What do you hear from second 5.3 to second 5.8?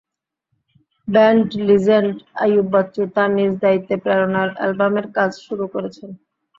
শুরু